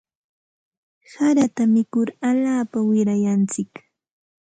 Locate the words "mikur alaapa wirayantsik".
1.73-3.71